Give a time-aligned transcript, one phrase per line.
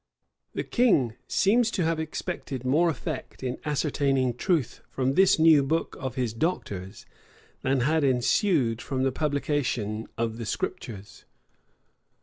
[0.55, 5.95] The king seems to have expected more effect in ascertaining truth from this new book
[5.99, 7.05] of his doctors,
[7.61, 11.25] than had ensued from the publication of the Scriptures.